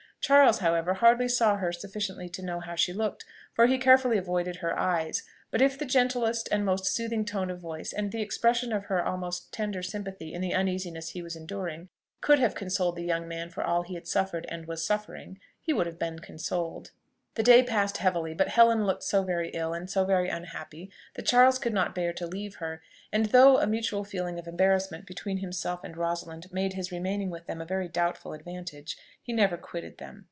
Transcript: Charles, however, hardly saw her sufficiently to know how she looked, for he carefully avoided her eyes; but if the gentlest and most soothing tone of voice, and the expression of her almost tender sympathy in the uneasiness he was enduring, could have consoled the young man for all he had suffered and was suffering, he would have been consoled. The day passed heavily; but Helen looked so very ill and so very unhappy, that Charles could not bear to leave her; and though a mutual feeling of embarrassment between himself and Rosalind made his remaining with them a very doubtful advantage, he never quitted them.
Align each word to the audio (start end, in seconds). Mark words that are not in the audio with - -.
Charles, 0.23 0.59
however, 0.59 0.93
hardly 0.93 1.27
saw 1.27 1.57
her 1.57 1.71
sufficiently 1.71 2.29
to 2.29 2.43
know 2.43 2.59
how 2.59 2.75
she 2.75 2.93
looked, 2.93 3.25
for 3.55 3.65
he 3.65 3.79
carefully 3.79 4.19
avoided 4.19 4.57
her 4.57 4.77
eyes; 4.77 5.23
but 5.49 5.63
if 5.63 5.79
the 5.79 5.83
gentlest 5.83 6.47
and 6.51 6.63
most 6.63 6.85
soothing 6.85 7.25
tone 7.25 7.49
of 7.49 7.59
voice, 7.59 7.91
and 7.91 8.11
the 8.11 8.21
expression 8.21 8.71
of 8.71 8.85
her 8.85 9.03
almost 9.03 9.51
tender 9.51 9.81
sympathy 9.81 10.31
in 10.31 10.39
the 10.41 10.53
uneasiness 10.53 11.09
he 11.09 11.23
was 11.23 11.35
enduring, 11.35 11.89
could 12.21 12.37
have 12.37 12.53
consoled 12.53 12.97
the 12.97 13.03
young 13.03 13.27
man 13.27 13.49
for 13.49 13.63
all 13.63 13.81
he 13.81 13.95
had 13.95 14.07
suffered 14.07 14.45
and 14.47 14.67
was 14.67 14.85
suffering, 14.85 15.39
he 15.59 15.73
would 15.73 15.87
have 15.87 15.97
been 15.97 16.19
consoled. 16.19 16.91
The 17.35 17.43
day 17.43 17.63
passed 17.63 17.95
heavily; 17.99 18.33
but 18.33 18.49
Helen 18.49 18.85
looked 18.85 19.03
so 19.03 19.23
very 19.23 19.51
ill 19.51 19.73
and 19.73 19.89
so 19.89 20.03
very 20.03 20.27
unhappy, 20.27 20.91
that 21.13 21.25
Charles 21.27 21.59
could 21.59 21.71
not 21.73 21.95
bear 21.95 22.11
to 22.11 22.27
leave 22.27 22.55
her; 22.55 22.81
and 23.09 23.27
though 23.27 23.57
a 23.57 23.65
mutual 23.67 24.03
feeling 24.03 24.37
of 24.37 24.47
embarrassment 24.49 25.05
between 25.05 25.37
himself 25.37 25.81
and 25.85 25.95
Rosalind 25.95 26.51
made 26.51 26.73
his 26.73 26.91
remaining 26.91 27.29
with 27.29 27.45
them 27.45 27.61
a 27.61 27.65
very 27.65 27.87
doubtful 27.87 28.33
advantage, 28.33 28.97
he 29.23 29.31
never 29.31 29.55
quitted 29.55 29.97
them. 29.97 30.19